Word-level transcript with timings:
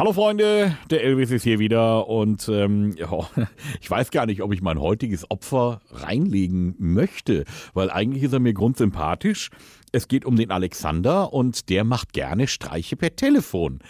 Hallo 0.00 0.14
Freunde, 0.14 0.78
der 0.88 1.04
Elvis 1.04 1.30
ist 1.30 1.42
hier 1.42 1.58
wieder 1.58 2.08
und 2.08 2.48
ähm, 2.48 2.94
ja, 2.96 3.10
ich 3.82 3.90
weiß 3.90 4.10
gar 4.10 4.24
nicht, 4.24 4.40
ob 4.40 4.50
ich 4.50 4.62
mein 4.62 4.80
heutiges 4.80 5.30
Opfer 5.30 5.82
reinlegen 5.90 6.74
möchte, 6.78 7.44
weil 7.74 7.90
eigentlich 7.90 8.22
ist 8.22 8.32
er 8.32 8.40
mir 8.40 8.54
grundsympathisch. 8.54 9.50
Es 9.92 10.08
geht 10.08 10.24
um 10.24 10.36
den 10.36 10.52
Alexander 10.52 11.34
und 11.34 11.68
der 11.68 11.84
macht 11.84 12.14
gerne 12.14 12.46
Streiche 12.46 12.96
per 12.96 13.14
Telefon. 13.14 13.80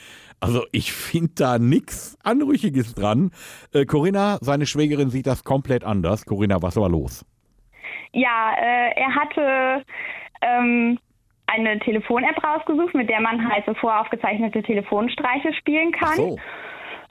Also 0.41 0.65
ich 0.73 0.93
finde 0.93 1.31
da 1.37 1.61
nichts 1.61 2.19
Anrüchiges 2.25 2.97
dran. 2.97 3.31
Äh, 3.73 3.85
Corinna, 3.87 4.39
seine 4.41 4.67
Schwägerin, 4.67 5.11
sieht 5.11 5.29
das 5.29 5.45
komplett 5.45 5.85
anders. 5.85 6.27
Corinna, 6.27 6.61
was 6.61 6.75
war 6.75 6.89
los? 6.89 7.25
Ja, 8.13 8.51
äh, 8.61 9.01
er 9.01 9.15
hatte 9.15 9.85
ähm, 10.43 10.99
eine 11.51 11.79
Telefon-App 11.81 12.43
rausgesucht, 12.43 12.95
mit 12.95 13.09
der 13.09 13.21
man 13.21 13.51
halt 13.51 13.65
so 13.67 13.75
voraufgezeichnete 13.75 14.63
Telefonstreiche 14.63 15.53
spielen 15.55 15.93
kann. 15.93 16.17
So. 16.17 16.39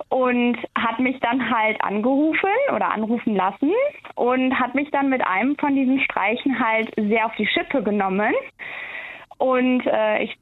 Und 0.10 0.58
hat 0.76 1.00
mich 1.00 1.20
dann 1.20 1.52
halt 1.52 1.79
angerufen 1.84 2.50
oder 2.74 2.92
anrufen 2.92 3.36
lassen 3.36 3.71
und 4.15 4.57
hat 4.60 4.74
mich 4.74 4.89
dann 4.92 5.10
mit 5.10 5.25
einem 5.25 5.56
von 5.57 5.75
diesen 5.75 6.00
Streichen 6.00 6.60
halt 6.60 6.92
sehr 6.96 7.25
auf 7.25 7.36
die 7.36 7.46
Schippe 7.46 7.84
genommen. 7.84 8.34
Und 9.38 9.86
äh, 9.86 10.24
ich 10.24 10.36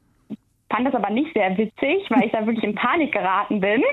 fand 0.70 0.88
das 0.88 0.95
aber 0.95 1.09
nicht 1.09 1.34
sehr 1.34 1.58
witzig, 1.58 2.06
weil 2.09 2.26
ich 2.26 2.32
da 2.32 2.45
wirklich 2.45 2.64
in 2.64 2.76
Panik 2.76 3.12
geraten 3.12 3.59
bin, 3.59 3.84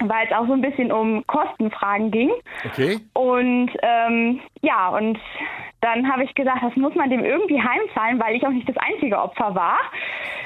weil 0.00 0.26
es 0.26 0.36
auch 0.36 0.46
so 0.46 0.52
ein 0.52 0.60
bisschen 0.60 0.92
um 0.92 1.26
Kostenfragen 1.26 2.10
ging. 2.10 2.30
Okay. 2.64 2.98
Und 3.12 3.70
ähm, 3.82 4.40
ja, 4.62 4.88
und 4.88 5.18
dann 5.80 6.10
habe 6.10 6.24
ich 6.24 6.34
gesagt, 6.34 6.62
das 6.62 6.76
muss 6.76 6.94
man 6.94 7.10
dem 7.10 7.24
irgendwie 7.24 7.60
heimzahlen, 7.60 8.18
weil 8.18 8.36
ich 8.36 8.46
auch 8.46 8.50
nicht 8.50 8.68
das 8.68 8.76
einzige 8.76 9.18
Opfer 9.18 9.54
war 9.54 9.78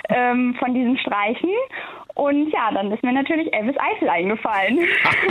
ähm, 0.08 0.54
von 0.58 0.74
diesen 0.74 0.98
Streichen. 0.98 1.50
Und 2.14 2.50
ja, 2.50 2.72
dann 2.72 2.90
ist 2.90 3.04
mir 3.04 3.12
natürlich 3.12 3.52
Elvis 3.54 3.76
Eifel 3.78 4.08
eingefallen. 4.08 4.80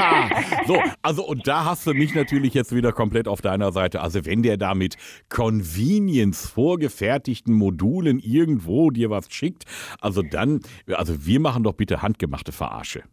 so, 0.65 0.81
also 1.01 1.27
und 1.27 1.45
da 1.45 1.65
hast 1.65 1.85
du 1.85 1.93
mich 1.93 2.15
natürlich 2.15 2.53
jetzt 2.53 2.73
wieder 2.73 2.93
komplett 2.93 3.27
auf 3.27 3.41
deiner 3.41 3.73
Seite. 3.73 3.99
Also 3.99 4.25
wenn 4.25 4.41
der 4.41 4.55
da 4.55 4.73
mit 4.73 4.95
Convenience 5.27 6.49
vorgefertigten 6.49 7.53
Modulen 7.53 8.19
irgendwo 8.19 8.89
dir 8.89 9.09
was 9.09 9.29
schickt, 9.29 9.65
also 9.99 10.21
dann, 10.21 10.61
also 10.89 11.25
wir 11.25 11.41
machen 11.41 11.63
doch 11.63 11.73
bitte 11.73 12.01
handgemachte 12.01 12.53
Verarsche. 12.53 13.03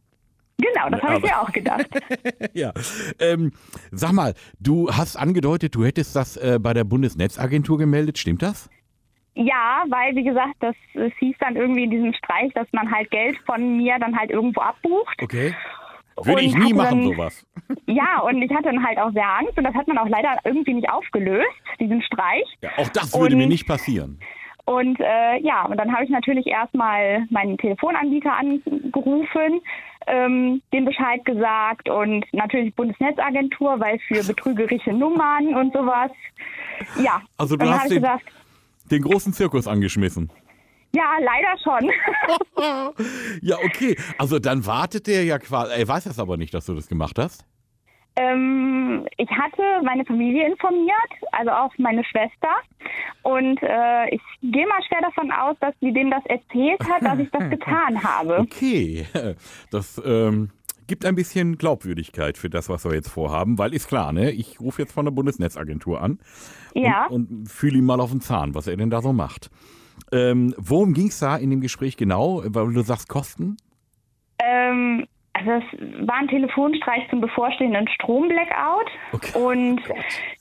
Genau, 0.58 0.88
das 0.91 1.02
habe 1.02 1.16
ich 1.16 1.22
mir 1.22 1.41
auch 1.41 1.52
gedacht. 1.52 1.86
ja. 2.55 2.72
Ähm, 3.19 3.52
sag 3.91 4.12
mal, 4.12 4.34
du 4.61 4.88
hast 4.91 5.16
angedeutet, 5.16 5.74
du 5.74 5.84
hättest 5.84 6.14
das 6.14 6.36
äh, 6.36 6.58
bei 6.61 6.72
der 6.74 6.84
Bundesnetzagentur 6.84 7.78
gemeldet, 7.78 8.19
stimmt 8.19 8.42
das? 8.42 8.70
Ja, 9.34 9.83
weil 9.88 10.14
wie 10.14 10.22
gesagt, 10.22 10.55
das 10.61 10.77
es 10.94 11.12
hieß 11.19 11.34
dann 11.41 11.56
irgendwie 11.56 11.84
in 11.84 11.91
diesem 11.91 12.14
Streich, 12.14 12.52
dass 12.55 12.69
man 12.72 12.88
halt 12.91 13.11
Geld 13.11 13.36
von 13.46 13.77
mir 13.78 13.98
dann 13.98 14.16
halt 14.16 14.30
irgendwo 14.30 14.61
abbucht. 14.61 15.20
Okay. 15.20 15.55
Würde 16.16 16.34
Und 16.42 16.46
ich 16.46 16.55
nie 16.55 16.72
machen, 16.72 17.02
dann- 17.02 17.12
sowas. 17.14 17.44
Ja, 17.86 18.20
und 18.20 18.41
ich 18.41 18.50
hatte 18.50 18.64
dann 18.64 18.84
halt 18.84 18.98
auch 18.98 19.12
sehr 19.12 19.28
Angst 19.28 19.58
und 19.58 19.64
das 19.64 19.74
hat 19.74 19.89
man 19.89 19.98
auch 19.98 20.08
leider 20.08 20.36
irgendwie 20.44 20.74
nicht 20.74 20.89
aufgelöst, 20.89 21.48
diesen 21.80 22.00
Streich. 22.02 22.44
Ja, 22.62 22.70
auch 22.78 22.89
das 22.91 23.12
würde 23.18 23.34
Und- 23.34 23.41
mir 23.41 23.46
nicht 23.48 23.66
passieren. 23.66 24.20
Und 24.66 24.98
äh, 24.98 25.39
ja, 25.42 25.66
und 25.66 25.77
dann 25.77 25.92
habe 25.92 26.05
ich 26.05 26.11
natürlich 26.11 26.46
erstmal 26.46 27.27
meinen 27.28 27.58
Telefonanbieter 27.58 28.33
angerufen, 28.33 29.61
ähm, 30.06 30.62
dem 30.72 30.84
Bescheid 30.84 31.24
gesagt 31.24 31.88
und 31.88 32.24
natürlich 32.33 32.74
Bundesnetzagentur, 32.74 33.78
weil 33.80 33.98
für 34.00 34.22
betrügerische 34.27 34.92
Nummern 34.92 35.55
und 35.55 35.72
sowas. 35.72 36.11
Ja, 37.02 37.22
Also 37.36 37.56
du 37.56 37.69
hast 37.70 37.91
den- 37.91 38.02
gesagt, 38.02 38.24
Den 38.91 39.02
großen 39.02 39.33
Zirkus 39.33 39.66
angeschmissen. 39.66 40.30
ja, 40.92 41.05
leider 41.20 41.58
schon. 41.62 41.91
Ja, 43.42 43.56
okay. 43.64 43.96
Also 44.19 44.38
dann 44.38 44.64
wartet 44.66 45.06
der 45.06 45.24
ja 45.24 45.38
quasi. 45.38 45.72
Er 45.78 45.86
weiß 45.88 46.05
das 46.05 46.18
aber 46.18 46.36
nicht, 46.36 46.55
dass 46.55 46.66
du 46.66 46.74
das 46.74 46.86
gemacht 46.89 47.18
hast. 47.18 47.44
Ähm, 48.16 49.06
ich 49.16 49.28
hatte 49.30 49.62
meine 49.84 50.04
Familie 50.04 50.46
informiert, 50.46 50.94
also 51.32 51.50
auch 51.50 51.72
meine 51.78 52.04
Schwester. 52.04 52.50
Und 53.22 53.61
äh, 53.62 54.14
ich 54.14 54.20
gehe 54.42 54.66
mal 54.66 54.83
schwer 54.86 55.00
davon 55.02 55.30
aus, 55.33 55.56
dass 55.61 55.74
sie 55.80 55.92
dem 55.92 56.11
das 56.11 56.24
erzählt 56.27 56.80
hat, 56.89 57.02
dass 57.02 57.18
ich 57.18 57.30
das 57.30 57.50
getan 57.50 58.02
habe. 58.02 58.39
Okay. 58.40 59.06
Das 59.70 60.00
ähm, 60.05 60.50
gibt 60.86 61.05
ein 61.06 61.14
bisschen 61.14 61.58
Glaubwürdigkeit 61.58 62.39
für 62.39 62.50
das, 62.50 62.68
was 62.68 62.84
wir 62.84 62.94
jetzt 62.94 63.08
vorhaben, 63.08 63.58
weil 63.58 63.74
ist 63.74 63.89
klar, 63.89 64.12
ne? 64.12 64.30
Ich 64.30 64.60
rufe 64.60 64.83
jetzt 64.83 64.92
von 64.92 65.06
der 65.06 65.12
Bundesnetzagentur 65.12 66.00
an 66.00 66.18
Ja. 66.74 67.06
und, 67.06 67.30
und 67.30 67.48
fühle 67.48 67.78
ihm 67.78 67.86
mal 67.86 68.00
auf 68.00 68.10
den 68.10 68.20
Zahn, 68.20 68.55
was 68.55 68.66
er 68.66 68.77
denn 68.77 68.90
da 68.90 69.00
so 69.02 69.12
macht. 69.12 69.50
Ähm, 70.12 70.55
worum 70.58 70.92
ging 70.92 71.08
es 71.08 71.18
da 71.18 71.36
in 71.36 71.50
dem 71.50 71.60
Gespräch 71.60 71.96
genau? 71.96 72.42
Weil 72.46 72.72
du 72.72 72.83
sagst 72.83 73.08
Kosten? 73.08 73.56
Ähm, 74.39 75.06
also 75.34 75.50
es 75.50 76.06
war 76.08 76.17
ein 76.17 76.28
Telefonstreich 76.28 77.08
zum 77.11 77.20
bevorstehenden 77.20 77.86
Stromblackout 77.89 78.86
Okay. 79.12 79.39
und 79.39 79.77
Gott. 79.84 79.96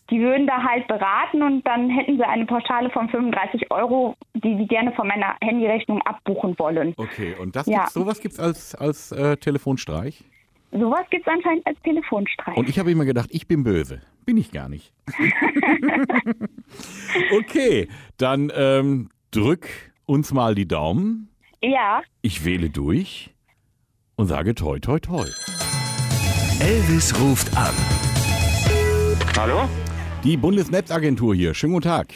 die 0.10 0.20
würden 0.20 0.48
da 0.48 0.64
halt 0.64 0.88
beraten 0.88 1.42
und 1.42 1.66
dann 1.68 1.90
hätten 1.90 2.18
sie 2.18 2.24
eine 2.24 2.46
Pauschale 2.46 2.90
von 2.92 3.10
35 3.10 3.70
Euro, 3.72 4.16
die 4.36 4.56
sie 4.58 4.66
gerne 4.68 4.92
von 4.94 5.08
meiner 5.08 5.36
Handyrechnung 5.42 6.02
abbuchen 6.04 6.58
wollen. 6.60 6.94
Okay, 6.98 7.36
und 7.40 7.56
das 7.56 7.66
Ja. 7.68 7.80
gibt's, 7.80 7.94
sowas 7.94 8.22
gibt 8.22 8.34
es 8.36 8.40
als, 8.40 8.76
als 8.76 9.12
äh, 9.12 9.36
Telefonstreich? 9.38 10.24
Sowas 10.72 11.06
gibt 11.12 11.28
es 11.28 11.32
anscheinend 11.34 11.66
als 11.68 11.80
Telefonstreich. 11.84 12.58
Und 12.58 12.68
ich 12.70 12.80
habe 12.80 12.90
immer 12.92 13.06
gedacht, 13.06 13.30
ich 13.32 13.48
bin 13.48 13.64
böse. 13.64 14.02
Bin 14.26 14.38
ich 14.38 14.52
gar 14.52 14.70
nicht. 14.70 14.92
okay, 17.38 17.88
dann 18.18 18.52
ähm, 18.56 19.10
drück 19.32 19.68
uns 20.06 20.34
mal 20.34 20.56
die 20.56 20.68
Daumen. 20.68 21.30
ja, 21.62 22.02
Ich 22.22 22.46
wähle 22.46 22.70
durch 22.70 23.33
und 24.16 24.28
sage 24.28 24.56
toi, 24.56 24.80
toi, 24.80 25.00
toi. 25.00 25.26
Elvis 26.60 27.14
ruft 27.20 27.56
an. 27.58 27.74
Hallo? 29.38 29.68
Die 30.24 30.38
Bundesnetzagentur 30.38 31.36
hier. 31.36 31.54
Schönen 31.54 31.74
guten 31.74 31.90
Tag. 31.90 32.08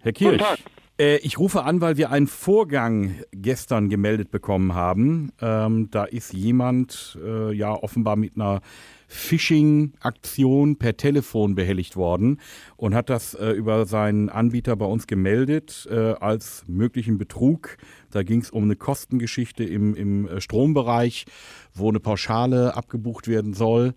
Herr 0.00 0.12
Kirch. 0.12 0.38
Guten 0.38 0.44
Tag. 0.44 0.73
Äh, 0.98 1.16
ich 1.18 1.38
rufe 1.38 1.64
an, 1.64 1.80
weil 1.80 1.96
wir 1.96 2.10
einen 2.10 2.26
Vorgang 2.26 3.16
gestern 3.32 3.88
gemeldet 3.88 4.30
bekommen 4.30 4.74
haben. 4.74 5.32
Ähm, 5.40 5.88
da 5.90 6.04
ist 6.04 6.32
jemand 6.32 7.18
äh, 7.24 7.52
ja 7.52 7.72
offenbar 7.72 8.16
mit 8.16 8.36
einer 8.36 8.60
Phishing-Aktion 9.08 10.76
per 10.76 10.96
Telefon 10.96 11.54
behelligt 11.54 11.96
worden 11.96 12.40
und 12.76 12.94
hat 12.94 13.10
das 13.10 13.34
äh, 13.34 13.50
über 13.50 13.86
seinen 13.86 14.28
Anbieter 14.28 14.76
bei 14.76 14.86
uns 14.86 15.06
gemeldet 15.06 15.86
äh, 15.90 16.14
als 16.14 16.64
möglichen 16.66 17.18
Betrug. 17.18 17.76
Da 18.10 18.22
ging 18.22 18.40
es 18.40 18.50
um 18.50 18.64
eine 18.64 18.76
Kostengeschichte 18.76 19.64
im, 19.64 19.94
im 19.94 20.28
äh, 20.28 20.40
Strombereich, 20.40 21.26
wo 21.74 21.88
eine 21.88 22.00
Pauschale 22.00 22.76
abgebucht 22.76 23.28
werden 23.28 23.54
soll. 23.54 23.94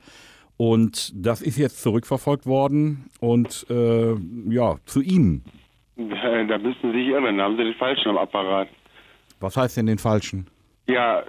Und 0.57 1.13
das 1.15 1.43
ist 1.43 1.57
jetzt 1.57 1.81
zurückverfolgt 1.81 2.47
worden 2.47 3.05
und 3.19 3.67
äh, 3.69 4.15
ja, 4.49 4.77
zu 4.85 5.01
Ihnen. 5.01 5.43
Äh, 5.97 6.45
Da 6.47 6.57
müssen 6.57 6.91
Sie 6.91 6.97
sich 6.99 7.07
irren, 7.07 7.37
da 7.37 7.45
haben 7.45 7.57
Sie 7.57 7.63
den 7.63 7.73
Falschen 7.75 8.09
am 8.09 8.17
Apparat. 8.17 8.69
Was 9.39 9.57
heißt 9.57 9.77
denn 9.77 9.87
den 9.87 9.97
Falschen? 9.97 10.47
Ja, 10.87 11.23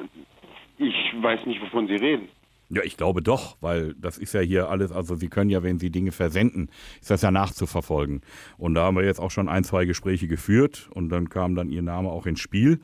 ich 0.78 0.94
weiß 1.20 1.46
nicht, 1.46 1.60
wovon 1.60 1.86
Sie 1.86 1.94
reden. 1.94 2.28
Ja, 2.70 2.82
ich 2.84 2.98
glaube 2.98 3.22
doch, 3.22 3.56
weil 3.62 3.94
das 3.94 4.18
ist 4.18 4.34
ja 4.34 4.40
hier 4.40 4.68
alles, 4.68 4.92
also 4.92 5.14
Sie 5.14 5.28
können 5.28 5.48
ja, 5.48 5.62
wenn 5.62 5.78
Sie 5.78 5.88
Dinge 5.90 6.12
versenden, 6.12 6.68
ist 7.00 7.10
das 7.10 7.22
ja 7.22 7.30
nachzuverfolgen. 7.30 8.20
Und 8.58 8.74
da 8.74 8.82
haben 8.84 8.96
wir 8.96 9.04
jetzt 9.04 9.20
auch 9.20 9.30
schon 9.30 9.48
ein, 9.48 9.64
zwei 9.64 9.86
Gespräche 9.86 10.28
geführt 10.28 10.90
und 10.92 11.08
dann 11.08 11.30
kam 11.30 11.54
dann 11.54 11.70
Ihr 11.70 11.80
Name 11.80 12.10
auch 12.10 12.26
ins 12.26 12.40
Spiel. 12.40 12.80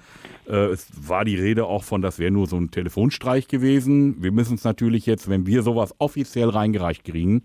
Äh, 0.48 0.54
es 0.68 0.90
war 1.06 1.26
die 1.26 1.36
Rede 1.36 1.66
auch 1.66 1.84
von, 1.84 2.00
das 2.00 2.18
wäre 2.18 2.30
nur 2.30 2.46
so 2.46 2.56
ein 2.56 2.70
Telefonstreich 2.70 3.46
gewesen. 3.46 4.22
Wir 4.22 4.32
müssen 4.32 4.54
es 4.54 4.64
natürlich 4.64 5.04
jetzt, 5.04 5.28
wenn 5.28 5.46
wir 5.46 5.62
sowas 5.62 5.94
offiziell 5.98 6.48
reingereicht 6.48 7.04
kriegen, 7.04 7.42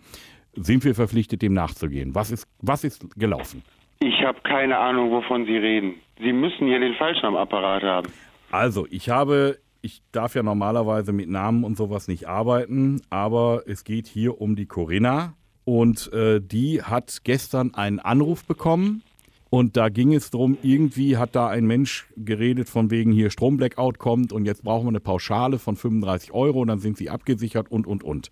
sind 0.53 0.85
wir 0.85 0.95
verpflichtet, 0.95 1.41
dem 1.41 1.53
nachzugehen. 1.53 2.15
Was 2.15 2.31
ist, 2.31 2.47
was 2.61 2.85
ist 2.85 3.05
gelaufen? 3.17 3.63
Ich 4.01 4.23
habe 4.23 4.39
keine 4.43 4.77
Ahnung, 4.77 5.11
wovon 5.11 5.45
Sie 5.45 5.57
reden. 5.57 5.95
Sie 6.19 6.31
müssen 6.31 6.67
hier 6.67 6.79
den 6.79 6.93
Falschen 6.93 7.25
am 7.25 7.35
Apparat 7.35 7.83
haben. 7.83 8.13
Also, 8.49 8.87
ich 8.89 9.09
habe, 9.09 9.59
ich 9.81 10.01
darf 10.13 10.35
ja 10.35 10.43
normalerweise 10.43 11.11
mit 11.11 11.29
Namen 11.29 11.65
und 11.65 11.75
sowas 11.75 12.07
nicht 12.07 12.25
arbeiten, 12.25 13.01
aber 13.09 13.63
es 13.67 13.83
geht 13.83 14.07
hier 14.07 14.39
um 14.39 14.55
die 14.55 14.67
Corinna 14.67 15.33
und 15.65 16.11
äh, 16.13 16.39
die 16.39 16.81
hat 16.81 17.25
gestern 17.25 17.73
einen 17.73 17.99
Anruf 17.99 18.45
bekommen 18.45 19.03
und 19.49 19.75
da 19.75 19.89
ging 19.89 20.13
es 20.13 20.31
darum, 20.31 20.57
irgendwie 20.61 21.17
hat 21.17 21.35
da 21.35 21.49
ein 21.49 21.65
Mensch 21.65 22.07
geredet 22.15 22.69
von 22.69 22.91
wegen 22.91 23.11
hier 23.11 23.31
Stromblackout 23.31 23.97
kommt 23.97 24.31
und 24.31 24.45
jetzt 24.45 24.63
brauchen 24.63 24.85
wir 24.85 24.89
eine 24.89 24.99
Pauschale 24.99 25.59
von 25.59 25.75
35 25.75 26.31
Euro 26.33 26.61
und 26.61 26.69
dann 26.69 26.79
sind 26.79 26.97
sie 26.97 27.09
abgesichert 27.09 27.69
und, 27.69 27.85
und, 27.85 28.03
und. 28.03 28.31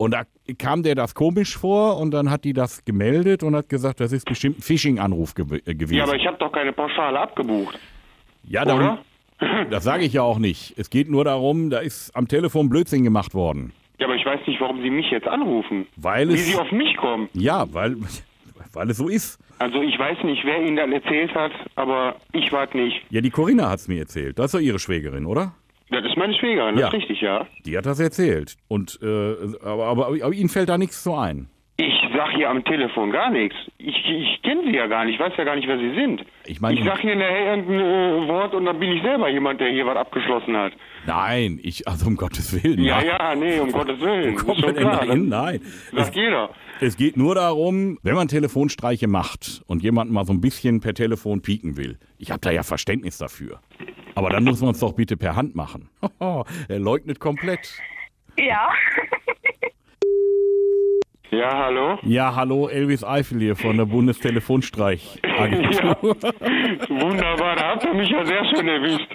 Und 0.00 0.12
da 0.12 0.22
kam 0.58 0.82
der 0.82 0.94
das 0.94 1.14
komisch 1.14 1.58
vor 1.58 1.98
und 1.98 2.12
dann 2.12 2.30
hat 2.30 2.44
die 2.44 2.54
das 2.54 2.86
gemeldet 2.86 3.42
und 3.42 3.54
hat 3.54 3.68
gesagt, 3.68 4.00
das 4.00 4.12
ist 4.12 4.24
bestimmt 4.24 4.60
ein 4.60 4.62
Phishing-Anruf 4.62 5.34
gew 5.34 5.56
äh, 5.56 5.74
gewesen. 5.74 5.96
Ja, 5.96 6.04
aber 6.04 6.16
ich 6.16 6.26
habe 6.26 6.38
doch 6.38 6.50
keine 6.50 6.72
Pauschale 6.72 7.20
abgebucht. 7.20 7.78
Ja, 8.44 8.64
darum, 8.64 8.98
Oder? 9.38 9.66
das 9.70 9.84
sage 9.84 10.06
ich 10.06 10.14
ja 10.14 10.22
auch 10.22 10.38
nicht. 10.38 10.72
Es 10.78 10.88
geht 10.88 11.10
nur 11.10 11.24
darum, 11.24 11.68
da 11.68 11.80
ist 11.80 12.16
am 12.16 12.28
Telefon 12.28 12.70
Blödsinn 12.70 13.04
gemacht 13.04 13.34
worden. 13.34 13.74
Ja, 13.98 14.06
aber 14.06 14.16
ich 14.16 14.24
weiß 14.24 14.40
nicht, 14.46 14.58
warum 14.58 14.80
Sie 14.80 14.88
mich 14.88 15.10
jetzt 15.10 15.28
anrufen. 15.28 15.86
Weil 15.96 16.30
Wie 16.30 16.32
es. 16.32 16.46
Sie 16.46 16.56
auf 16.56 16.72
mich 16.72 16.96
kommen. 16.96 17.28
Ja, 17.34 17.66
weil, 17.70 17.96
weil 18.72 18.88
es 18.88 18.96
so 18.96 19.06
ist. 19.06 19.38
Also 19.58 19.82
ich 19.82 19.98
weiß 19.98 20.24
nicht, 20.24 20.42
wer 20.46 20.62
Ihnen 20.62 20.76
das 20.76 20.90
erzählt 20.90 21.34
hat, 21.34 21.52
aber 21.74 22.16
ich 22.32 22.50
war 22.52 22.74
nicht. 22.74 23.02
Ja, 23.10 23.20
die 23.20 23.28
Corinna 23.28 23.68
hat 23.68 23.80
es 23.80 23.88
mir 23.88 23.98
erzählt. 23.98 24.38
Das 24.38 24.46
ist 24.46 24.54
doch 24.54 24.60
ihre 24.60 24.78
Schwägerin, 24.78 25.26
oder? 25.26 25.52
Das 25.90 26.04
ist 26.04 26.16
meine 26.16 26.34
Schwägerin, 26.34 26.74
das 26.76 26.80
Ja. 26.82 26.86
ist 26.88 26.94
richtig, 26.94 27.20
ja. 27.20 27.46
Die 27.66 27.76
hat 27.76 27.86
das 27.86 27.98
erzählt. 28.00 28.56
Und 28.68 28.98
äh, 29.02 29.34
aber, 29.64 29.86
aber, 29.86 30.06
aber 30.06 30.32
Ihnen 30.32 30.48
fällt 30.48 30.68
da 30.68 30.78
nichts 30.78 31.02
so 31.02 31.16
ein. 31.16 31.48
Ich 31.78 31.94
sag 32.14 32.32
hier 32.36 32.50
am 32.50 32.62
Telefon 32.64 33.10
gar 33.10 33.30
nichts. 33.30 33.56
Ich, 33.78 33.96
ich 34.06 34.42
kenne 34.42 34.62
sie 34.64 34.76
ja 34.76 34.86
gar 34.86 35.06
nicht, 35.06 35.14
ich 35.14 35.20
weiß 35.20 35.32
ja 35.38 35.44
gar 35.44 35.56
nicht, 35.56 35.66
wer 35.66 35.78
sie 35.78 35.94
sind. 35.94 36.24
Ich 36.44 36.60
meine- 36.60 36.78
ich 36.78 36.84
sag 36.84 37.00
hier 37.00 37.16
nachher 37.16 37.56
irgendein 37.56 37.80
äh, 37.80 38.28
Wort 38.28 38.54
und 38.54 38.66
dann 38.66 38.78
bin 38.78 38.92
ich 38.92 39.02
selber 39.02 39.30
jemand, 39.30 39.60
der 39.62 39.70
hier 39.70 39.86
was 39.86 39.96
abgeschlossen 39.96 40.54
hat. 40.56 40.72
Nein, 41.06 41.58
ich, 41.62 41.88
also 41.88 42.06
um 42.06 42.16
Gottes 42.16 42.62
Willen. 42.62 42.84
Ja, 42.84 43.02
ja, 43.02 43.34
nee, 43.34 43.58
um 43.60 43.72
Gottes 43.72 43.98
Willen. 44.02 44.36
Wo 44.42 44.48
wir 44.48 44.56
schon 44.56 44.74
denn 44.74 44.82
klar. 44.82 45.06
da 45.06 45.10
hin? 45.12 45.28
Nein. 45.30 45.60
Sagt 45.92 46.14
jeder. 46.16 46.50
Es 46.82 46.96
geht 46.98 47.16
nur 47.16 47.34
darum, 47.34 47.98
wenn 48.02 48.14
man 48.14 48.28
Telefonstreiche 48.28 49.08
macht 49.08 49.62
und 49.66 49.82
jemanden 49.82 50.12
mal 50.12 50.24
so 50.26 50.32
ein 50.34 50.40
bisschen 50.42 50.80
per 50.80 50.92
Telefon 50.94 51.40
pieken 51.40 51.76
will. 51.78 51.98
Ich 52.18 52.30
habe 52.30 52.40
da 52.40 52.50
ja 52.50 52.62
Verständnis 52.62 53.16
dafür. 53.18 53.60
Aber 54.20 54.30
dann 54.30 54.44
muss 54.44 54.60
man 54.60 54.72
es 54.72 54.80
doch 54.80 54.92
bitte 54.92 55.16
per 55.16 55.34
Hand 55.34 55.54
machen. 55.54 55.88
er 56.68 56.78
leugnet 56.78 57.20
komplett. 57.20 57.80
Ja. 58.38 58.68
Ja, 61.30 61.56
hallo? 61.56 61.98
Ja, 62.02 62.34
hallo, 62.34 62.66
Elvis 62.66 63.04
Eifel 63.04 63.38
hier 63.38 63.54
von 63.54 63.76
der 63.76 63.84
Bundestelefonstreichagentur. 63.84 65.96
Wunderbar, 66.88 67.54
da 67.54 67.68
habt 67.68 67.84
ihr 67.84 67.94
mich 67.94 68.10
ja 68.10 68.24
sehr 68.24 68.44
schön 68.46 68.66
erwischt. 68.66 69.06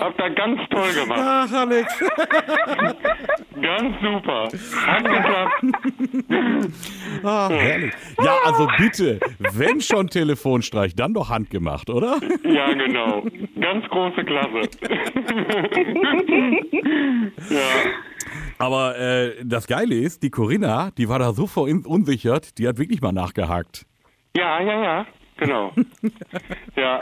Habt 0.00 0.18
ihr 0.18 0.30
ganz 0.30 0.60
toll 0.70 0.90
gemacht. 0.94 1.20
Ach, 1.22 1.52
Alex. 1.52 1.92
Ganz 3.60 4.00
super. 4.00 4.48
Hat 4.86 5.04
geklappt. 5.04 5.62
Ah, 7.24 7.48
herrlich. 7.50 7.92
Ja, 8.22 8.36
also 8.44 8.68
bitte, 8.78 9.18
wenn 9.38 9.80
schon 9.80 10.06
Telefonstreich, 10.06 10.94
dann 10.94 11.12
doch 11.12 11.28
handgemacht, 11.28 11.90
oder? 11.90 12.20
Ja, 12.44 12.72
genau. 12.72 13.24
Ganz 13.60 13.84
große 13.88 14.22
Klasse. 14.24 14.60
ja. 17.50 17.58
Aber 18.58 18.98
äh, 18.98 19.44
das 19.44 19.66
Geile 19.66 19.94
ist, 19.94 20.22
die 20.22 20.30
Corinna, 20.30 20.90
die 20.96 21.08
war 21.08 21.18
da 21.18 21.32
so 21.32 21.46
verunsichert, 21.46 22.58
die 22.58 22.68
hat 22.68 22.78
wirklich 22.78 23.00
mal 23.00 23.12
nachgehakt. 23.12 23.86
Ja, 24.36 24.60
ja, 24.60 24.82
ja. 24.82 25.06
Genau. 25.38 25.72
Ja, 26.76 27.00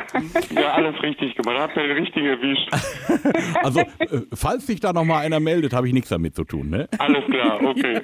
ja, 0.54 0.72
alles 0.72 1.02
richtig 1.02 1.34
gemacht. 1.34 1.56
Habt 1.58 1.76
ihr 1.76 1.82
den 1.86 1.98
richtigen 1.98 2.26
erwischt. 2.26 2.70
Also, 3.62 3.80
äh, 3.80 4.20
falls 4.32 4.66
sich 4.66 4.80
da 4.80 4.92
noch 4.92 5.04
mal 5.04 5.18
einer 5.18 5.38
meldet, 5.38 5.74
habe 5.74 5.86
ich 5.86 5.92
nichts 5.92 6.08
damit 6.08 6.34
zu 6.34 6.44
tun, 6.44 6.70
ne? 6.70 6.88
Alles 6.98 7.24
klar, 7.26 7.60
okay. 7.62 8.00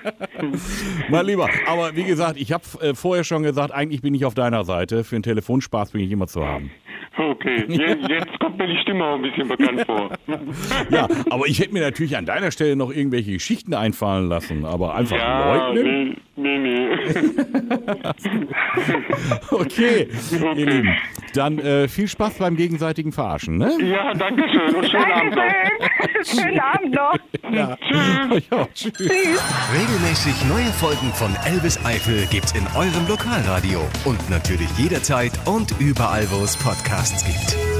Mein 1.08 1.26
Lieber, 1.26 1.48
aber 1.66 1.96
wie 1.96 2.04
gesagt, 2.04 2.38
ich 2.38 2.52
habe 2.52 2.64
äh, 2.80 2.94
vorher 2.94 3.24
schon 3.24 3.42
gesagt, 3.42 3.72
eigentlich 3.72 4.02
bin 4.02 4.14
ich 4.14 4.24
auf 4.24 4.34
deiner 4.34 4.64
Seite. 4.64 5.04
Für 5.04 5.16
einen 5.16 5.22
Telefonspaß 5.22 5.92
bin 5.92 6.02
ich 6.02 6.10
immer 6.10 6.26
zu 6.26 6.44
haben. 6.44 6.70
Okay, 7.16 7.64
jetzt, 7.68 8.08
jetzt 8.08 8.38
kommt 8.40 8.58
mir 8.58 8.66
die 8.66 8.78
Stimme 8.78 9.04
auch 9.04 9.14
ein 9.16 9.22
bisschen 9.22 9.46
bekannt 9.48 9.82
vor. 9.86 10.10
Ja, 10.90 11.06
aber 11.30 11.46
ich 11.46 11.60
hätte 11.60 11.72
mir 11.74 11.82
natürlich 11.82 12.16
an 12.16 12.24
deiner 12.24 12.50
Stelle 12.50 12.74
noch 12.74 12.90
irgendwelche 12.90 13.32
Geschichten 13.32 13.74
einfallen 13.74 14.28
lassen, 14.28 14.64
aber 14.64 14.94
einfach 14.94 15.16
Ja, 15.16 15.68
leugnen? 15.68 16.16
nee, 16.36 16.58
nee, 16.58 16.58
nee. 16.58 16.88
Okay, 19.50 20.08
ihr 20.56 20.66
Lieben, 20.66 20.96
dann 21.34 21.58
äh, 21.58 21.88
viel 21.88 22.08
Spaß 22.08 22.34
beim 22.38 22.56
gegenseitigen 22.56 23.12
Verarschen, 23.12 23.58
ne? 23.58 23.70
Ja, 23.82 24.14
danke 24.14 24.44
schön 24.50 24.74
und 24.74 24.86
schönen 24.88 25.12
Abend 25.12 25.34
noch. 25.36 26.24
Schönen 26.24 26.60
Abend 26.60 26.94
noch. 26.94 27.16
Ja. 27.52 27.76
ja 28.50 28.68
tschüss. 28.74 28.98
Regelmäßig 29.00 30.44
neue 30.48 30.70
Folgen 30.72 31.12
von 31.14 31.34
Elvis 31.46 31.78
Eifel 31.84 32.26
gibt's 32.30 32.52
in 32.52 32.66
eurem 32.76 33.06
Lokalradio 33.08 33.80
und 34.04 34.28
natürlich 34.30 34.68
jederzeit 34.78 35.32
und 35.46 35.74
überall, 35.80 36.26
wo 36.30 36.44
es 36.44 36.56
Podcasts 37.12 37.24
gibt. 37.24 37.71